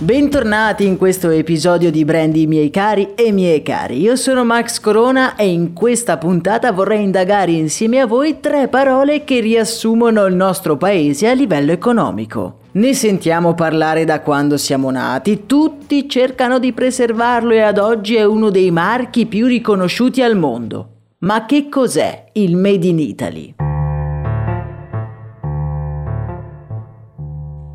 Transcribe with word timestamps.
Bentornati 0.00 0.86
in 0.86 0.96
questo 0.96 1.28
episodio 1.30 1.90
di 1.90 2.04
Brandy 2.04 2.46
miei 2.46 2.70
cari 2.70 3.14
e 3.16 3.32
miei 3.32 3.64
cari. 3.64 4.00
Io 4.00 4.14
sono 4.14 4.44
Max 4.44 4.78
Corona 4.78 5.34
e 5.34 5.50
in 5.50 5.72
questa 5.72 6.18
puntata 6.18 6.70
vorrei 6.70 7.02
indagare 7.02 7.50
insieme 7.50 7.98
a 7.98 8.06
voi 8.06 8.38
tre 8.38 8.68
parole 8.68 9.24
che 9.24 9.40
riassumono 9.40 10.24
il 10.26 10.36
nostro 10.36 10.76
paese 10.76 11.26
a 11.26 11.32
livello 11.32 11.72
economico. 11.72 12.60
Ne 12.72 12.94
sentiamo 12.94 13.54
parlare 13.54 14.04
da 14.04 14.20
quando 14.20 14.56
siamo 14.56 14.88
nati, 14.92 15.46
tutti 15.46 16.08
cercano 16.08 16.60
di 16.60 16.72
preservarlo 16.72 17.50
e 17.50 17.60
ad 17.62 17.78
oggi 17.78 18.14
è 18.14 18.24
uno 18.24 18.50
dei 18.50 18.70
marchi 18.70 19.26
più 19.26 19.46
riconosciuti 19.46 20.22
al 20.22 20.36
mondo. 20.36 20.90
Ma 21.20 21.44
che 21.44 21.68
cos'è 21.68 22.26
il 22.34 22.56
Made 22.56 22.86
in 22.86 23.00
Italy? 23.00 23.57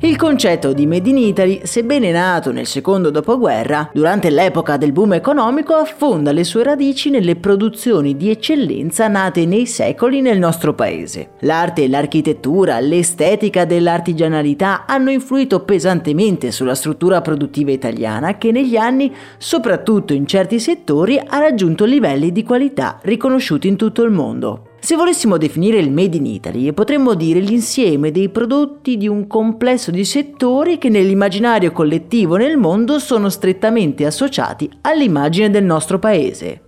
Il 0.00 0.14
concetto 0.14 0.72
di 0.72 0.86
Made 0.86 1.08
in 1.08 1.18
Italy, 1.18 1.60
sebbene 1.64 2.12
nato 2.12 2.52
nel 2.52 2.66
secondo 2.66 3.10
dopoguerra, 3.10 3.90
durante 3.92 4.30
l'epoca 4.30 4.76
del 4.76 4.92
boom 4.92 5.14
economico 5.14 5.74
affonda 5.74 6.30
le 6.30 6.44
sue 6.44 6.62
radici 6.62 7.10
nelle 7.10 7.34
produzioni 7.34 8.16
di 8.16 8.30
eccellenza 8.30 9.08
nate 9.08 9.44
nei 9.44 9.66
secoli 9.66 10.20
nel 10.20 10.38
nostro 10.38 10.72
paese. 10.72 11.30
L'arte, 11.40 11.88
l'architettura, 11.88 12.78
l'estetica 12.78 13.64
dell'artigianalità 13.64 14.86
hanno 14.86 15.10
influito 15.10 15.64
pesantemente 15.64 16.52
sulla 16.52 16.76
struttura 16.76 17.20
produttiva 17.20 17.72
italiana 17.72 18.38
che 18.38 18.52
negli 18.52 18.76
anni, 18.76 19.12
soprattutto 19.36 20.12
in 20.12 20.28
certi 20.28 20.60
settori, 20.60 21.18
ha 21.18 21.38
raggiunto 21.40 21.84
livelli 21.84 22.30
di 22.30 22.44
qualità 22.44 23.00
riconosciuti 23.02 23.66
in 23.66 23.74
tutto 23.74 24.04
il 24.04 24.12
mondo. 24.12 24.67
Se 24.80 24.94
volessimo 24.96 25.36
definire 25.36 25.78
il 25.78 25.90
Made 25.90 26.16
in 26.16 26.24
Italy, 26.24 26.72
potremmo 26.72 27.14
dire 27.14 27.40
l'insieme 27.40 28.10
dei 28.10 28.28
prodotti 28.28 28.96
di 28.96 29.08
un 29.08 29.26
complesso 29.26 29.90
di 29.90 30.04
settori 30.04 30.78
che 30.78 30.88
nell'immaginario 30.88 31.72
collettivo 31.72 32.36
nel 32.36 32.56
mondo 32.56 32.98
sono 32.98 33.28
strettamente 33.28 34.06
associati 34.06 34.70
all'immagine 34.82 35.50
del 35.50 35.64
nostro 35.64 35.98
paese. 35.98 36.62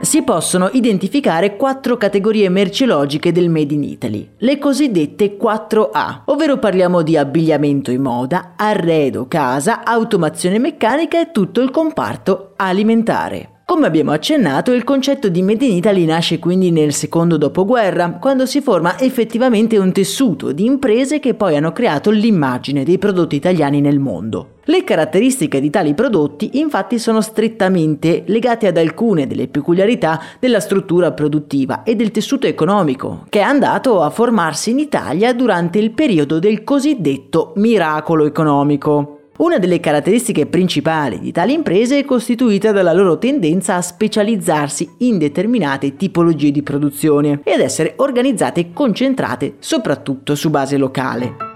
Si 0.00 0.22
possono 0.22 0.68
identificare 0.72 1.56
quattro 1.56 1.96
categorie 1.96 2.50
merceologiche 2.50 3.32
del 3.32 3.48
Made 3.48 3.72
in 3.72 3.84
Italy, 3.84 4.28
le 4.36 4.58
cosiddette 4.58 5.38
4A, 5.38 6.22
ovvero 6.26 6.58
parliamo 6.58 7.00
di 7.00 7.16
abbigliamento 7.16 7.90
e 7.90 7.96
moda, 7.96 8.52
arredo, 8.54 9.26
casa, 9.28 9.82
automazione 9.82 10.58
meccanica 10.58 11.18
e 11.18 11.30
tutto 11.30 11.62
il 11.62 11.70
comparto 11.70 12.52
alimentare. 12.56 13.53
Come 13.66 13.86
abbiamo 13.86 14.10
accennato, 14.10 14.72
il 14.72 14.84
concetto 14.84 15.30
di 15.30 15.40
Made 15.40 15.64
in 15.64 15.76
Italy 15.76 16.04
nasce 16.04 16.38
quindi 16.38 16.70
nel 16.70 16.92
secondo 16.92 17.38
dopoguerra, 17.38 18.18
quando 18.20 18.44
si 18.44 18.60
forma 18.60 19.00
effettivamente 19.00 19.78
un 19.78 19.90
tessuto 19.90 20.52
di 20.52 20.66
imprese 20.66 21.18
che 21.18 21.32
poi 21.32 21.56
hanno 21.56 21.72
creato 21.72 22.10
l'immagine 22.10 22.84
dei 22.84 22.98
prodotti 22.98 23.36
italiani 23.36 23.80
nel 23.80 24.00
mondo. 24.00 24.56
Le 24.64 24.84
caratteristiche 24.84 25.62
di 25.62 25.70
tali 25.70 25.94
prodotti 25.94 26.58
infatti 26.58 26.98
sono 26.98 27.22
strettamente 27.22 28.24
legate 28.26 28.66
ad 28.66 28.76
alcune 28.76 29.26
delle 29.26 29.48
peculiarità 29.48 30.20
della 30.38 30.60
struttura 30.60 31.12
produttiva 31.12 31.84
e 31.84 31.96
del 31.96 32.10
tessuto 32.10 32.46
economico, 32.46 33.24
che 33.30 33.38
è 33.38 33.42
andato 33.42 34.02
a 34.02 34.10
formarsi 34.10 34.72
in 34.72 34.78
Italia 34.78 35.32
durante 35.32 35.78
il 35.78 35.92
periodo 35.92 36.38
del 36.38 36.64
cosiddetto 36.64 37.54
miracolo 37.56 38.26
economico. 38.26 39.13
Una 39.36 39.58
delle 39.58 39.80
caratteristiche 39.80 40.46
principali 40.46 41.18
di 41.18 41.32
tali 41.32 41.54
imprese 41.54 41.98
è 41.98 42.04
costituita 42.04 42.70
dalla 42.70 42.92
loro 42.92 43.18
tendenza 43.18 43.74
a 43.74 43.82
specializzarsi 43.82 44.88
in 44.98 45.18
determinate 45.18 45.96
tipologie 45.96 46.52
di 46.52 46.62
produzione 46.62 47.40
e 47.42 47.52
ad 47.52 47.60
essere 47.60 47.94
organizzate 47.96 48.60
e 48.60 48.72
concentrate 48.72 49.56
soprattutto 49.58 50.36
su 50.36 50.50
base 50.50 50.76
locale. 50.76 51.53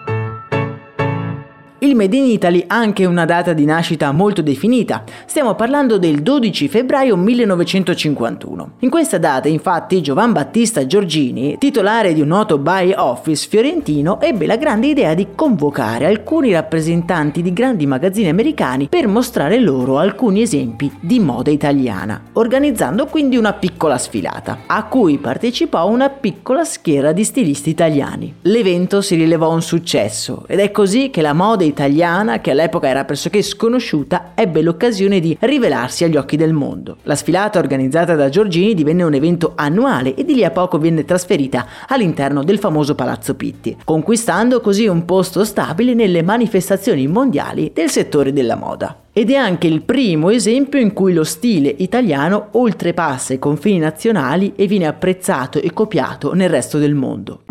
Il 1.80 1.94
Made 1.94 2.16
in 2.16 2.24
Italy 2.24 2.64
ha 2.66 2.74
anche 2.74 3.04
una 3.04 3.24
data 3.24 3.52
di 3.52 3.64
nascita 3.64 4.10
molto 4.10 4.42
definita, 4.42 5.04
stiamo 5.26 5.54
parlando 5.54 5.96
del 5.96 6.22
12 6.22 6.66
febbraio 6.66 7.14
1951. 7.16 8.70
In 8.80 8.90
questa 8.90 9.18
data 9.18 9.46
infatti 9.46 10.02
Giovan 10.02 10.32
Battista 10.32 10.84
Giorgini, 10.86 11.56
titolare 11.56 12.14
di 12.14 12.20
un 12.20 12.26
noto 12.26 12.58
buy 12.58 12.92
office 12.96 13.46
fiorentino, 13.48 14.20
ebbe 14.20 14.46
la 14.46 14.56
grande 14.56 14.88
idea 14.88 15.14
di 15.14 15.28
convocare 15.36 16.06
alcuni 16.06 16.50
rappresentanti 16.50 17.42
di 17.42 17.52
grandi 17.52 17.86
magazzini 17.86 18.28
americani 18.28 18.88
per 18.88 19.06
mostrare 19.06 19.60
loro 19.60 19.98
alcuni 19.98 20.42
esempi 20.42 20.90
di 20.98 21.20
moda 21.20 21.52
italiana, 21.52 22.20
organizzando 22.32 23.06
quindi 23.06 23.36
una 23.36 23.52
piccola 23.52 23.98
sfilata, 23.98 24.62
a 24.66 24.82
cui 24.86 25.18
partecipò 25.18 25.88
una 25.88 26.08
piccola 26.08 26.64
schiera 26.64 27.12
di 27.12 27.22
stilisti 27.22 27.70
italiani. 27.70 28.34
L'evento 28.42 29.00
si 29.00 29.14
rilevò 29.14 29.52
un 29.52 29.62
successo 29.62 30.42
ed 30.48 30.58
è 30.58 30.72
così 30.72 31.10
che 31.10 31.22
la 31.22 31.34
moda 31.34 31.66
italiana, 31.68 32.40
che 32.40 32.50
all'epoca 32.50 32.88
era 32.88 33.04
pressoché 33.04 33.42
sconosciuta, 33.42 34.32
ebbe 34.34 34.62
l'occasione 34.62 35.20
di 35.20 35.36
rivelarsi 35.40 36.04
agli 36.04 36.16
occhi 36.16 36.36
del 36.36 36.52
mondo. 36.52 36.96
La 37.04 37.14
sfilata 37.14 37.58
organizzata 37.58 38.14
da 38.14 38.28
Giorgini 38.28 38.74
divenne 38.74 39.04
un 39.04 39.14
evento 39.14 39.52
annuale 39.54 40.14
e 40.14 40.24
di 40.24 40.34
lì 40.34 40.44
a 40.44 40.50
poco 40.50 40.78
venne 40.78 41.04
trasferita 41.04 41.66
all'interno 41.86 42.42
del 42.42 42.58
famoso 42.58 42.94
Palazzo 42.94 43.34
Pitti, 43.34 43.76
conquistando 43.84 44.60
così 44.60 44.86
un 44.86 45.04
posto 45.04 45.44
stabile 45.44 45.94
nelle 45.94 46.22
manifestazioni 46.22 47.06
mondiali 47.06 47.70
del 47.72 47.90
settore 47.90 48.32
della 48.32 48.56
moda. 48.56 49.02
Ed 49.12 49.30
è 49.30 49.34
anche 49.34 49.66
il 49.66 49.82
primo 49.82 50.30
esempio 50.30 50.78
in 50.78 50.92
cui 50.92 51.12
lo 51.12 51.24
stile 51.24 51.74
italiano 51.78 52.48
oltrepassa 52.52 53.34
i 53.34 53.38
confini 53.38 53.78
nazionali 53.78 54.52
e 54.54 54.66
viene 54.66 54.86
apprezzato 54.86 55.60
e 55.60 55.72
copiato 55.72 56.34
nel 56.34 56.48
resto 56.48 56.78
del 56.78 56.94
mondo. 56.94 57.42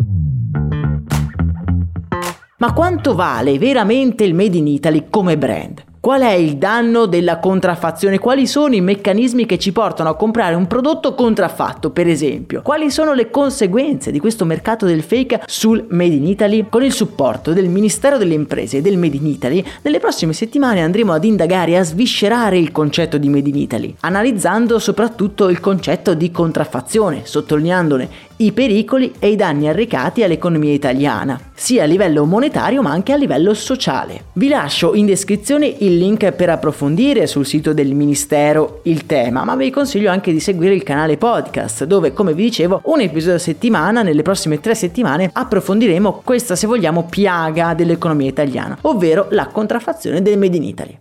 Ma 2.60 2.72
quanto 2.72 3.14
vale 3.14 3.56
veramente 3.56 4.24
il 4.24 4.34
Made 4.34 4.56
in 4.56 4.66
Italy 4.66 5.04
come 5.10 5.38
brand? 5.38 5.84
Qual 6.00 6.22
è 6.22 6.32
il 6.32 6.56
danno 6.56 7.06
della 7.06 7.38
contraffazione? 7.38 8.18
Quali 8.18 8.48
sono 8.48 8.74
i 8.74 8.80
meccanismi 8.80 9.46
che 9.46 9.60
ci 9.60 9.70
portano 9.70 10.08
a 10.08 10.16
comprare 10.16 10.56
un 10.56 10.66
prodotto 10.66 11.14
contraffatto, 11.14 11.90
per 11.90 12.08
esempio? 12.08 12.60
Quali 12.62 12.90
sono 12.90 13.14
le 13.14 13.30
conseguenze 13.30 14.10
di 14.10 14.18
questo 14.18 14.44
mercato 14.44 14.86
del 14.86 15.04
fake 15.04 15.42
sul 15.46 15.86
Made 15.90 16.14
in 16.14 16.26
Italy? 16.26 16.66
Con 16.68 16.82
il 16.82 16.92
supporto 16.92 17.52
del 17.52 17.68
Ministero 17.68 18.18
delle 18.18 18.34
Imprese 18.34 18.78
e 18.78 18.80
del 18.80 18.98
Made 18.98 19.16
in 19.16 19.26
Italy, 19.26 19.64
nelle 19.82 20.00
prossime 20.00 20.32
settimane 20.32 20.82
andremo 20.82 21.12
ad 21.12 21.22
indagare 21.22 21.72
e 21.72 21.76
a 21.76 21.84
sviscerare 21.84 22.58
il 22.58 22.72
concetto 22.72 23.18
di 23.18 23.28
Made 23.28 23.48
in 23.50 23.56
Italy, 23.56 23.94
analizzando 24.00 24.80
soprattutto 24.80 25.48
il 25.48 25.60
concetto 25.60 26.14
di 26.14 26.32
contraffazione, 26.32 27.20
sottolineandone 27.22 28.08
i 28.38 28.52
pericoli 28.52 29.14
e 29.18 29.30
i 29.30 29.36
danni 29.36 29.68
arrecati 29.68 30.22
all'economia 30.22 30.72
italiana, 30.72 31.40
sia 31.54 31.82
a 31.82 31.86
livello 31.86 32.24
monetario 32.24 32.82
ma 32.82 32.90
anche 32.90 33.12
a 33.12 33.16
livello 33.16 33.54
sociale. 33.54 34.24
Vi 34.34 34.48
lascio 34.48 34.94
in 34.94 35.06
descrizione 35.06 35.66
il 35.78 35.96
link 35.96 36.30
per 36.32 36.50
approfondire 36.50 37.26
sul 37.26 37.46
sito 37.46 37.72
del 37.72 37.94
Ministero 37.94 38.80
il 38.84 39.06
tema, 39.06 39.44
ma 39.44 39.56
vi 39.56 39.70
consiglio 39.70 40.10
anche 40.10 40.32
di 40.32 40.40
seguire 40.40 40.74
il 40.74 40.82
canale 40.82 41.16
podcast, 41.16 41.84
dove 41.84 42.12
come 42.12 42.32
vi 42.32 42.44
dicevo 42.44 42.80
un 42.84 43.00
episodio 43.00 43.36
a 43.36 43.40
settimana, 43.40 44.02
nelle 44.02 44.22
prossime 44.22 44.60
tre 44.60 44.74
settimane 44.74 45.30
approfondiremo 45.32 46.22
questa 46.24 46.54
se 46.54 46.66
vogliamo 46.66 47.06
piaga 47.08 47.74
dell'economia 47.74 48.28
italiana, 48.28 48.78
ovvero 48.82 49.26
la 49.30 49.46
contraffazione 49.46 50.22
del 50.22 50.38
Made 50.38 50.56
in 50.56 50.62
Italy. 50.62 50.98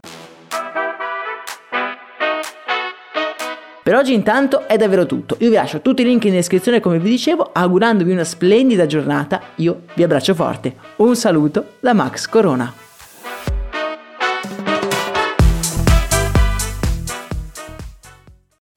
Per 3.88 3.95
oggi 3.95 4.13
intanto 4.13 4.68
è 4.68 4.75
davvero 4.75 5.06
tutto. 5.06 5.38
Io 5.39 5.48
vi 5.48 5.56
lascio 5.56 5.80
tutti 5.80 6.01
i 6.01 6.04
link 6.04 6.25
in 6.25 6.34
descrizione 6.34 6.81
come 6.81 7.00
vi 7.00 7.10
dicevo, 7.10 7.51
augurandovi 7.54 8.12
una 8.12 8.25
splendida 8.25 8.86
giornata. 8.86 9.42
Io 9.56 9.84
vi 9.95 10.04
abbraccio 10.04 10.36
forte. 10.36 10.75
Un 10.98 11.16
saluto 11.16 11.75
da 11.80 11.94
Max 11.94 12.28
Corona. 12.28 12.74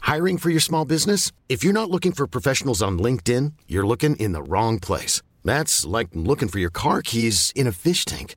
Hiring 0.03 0.39
for 0.39 0.51
your 0.51 0.63
small 0.63 0.85
business? 0.85 1.33
If 1.49 1.65
you're 1.65 1.77
not 1.77 1.91
looking 1.91 2.13
for 2.15 2.29
professionals 2.29 2.81
on 2.81 2.97
LinkedIn, 2.97 3.55
you're 3.67 3.85
looking 3.85 4.15
in 4.21 4.31
the 4.31 4.43
wrong 4.49 4.79
place. 4.79 5.23
That's 5.45 5.85
like 5.85 6.11
looking 6.15 6.49
for 6.49 6.61
your 6.61 6.71
car 6.71 7.01
keys 7.03 7.51
in 7.57 7.67
a 7.67 7.73
fish 7.73 8.05
tank. 8.05 8.37